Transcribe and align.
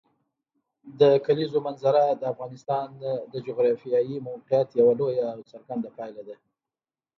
د 0.99 1.01
کلیزو 1.25 1.59
منظره 1.67 2.03
د 2.13 2.23
افغانستان 2.33 2.87
د 3.31 3.33
جغرافیایي 3.47 4.17
موقیعت 4.27 4.67
یوه 4.79 4.93
لویه 4.99 5.25
او 5.33 5.39
څرګنده 5.51 5.89
پایله 5.97 6.21
ده. 6.27 6.35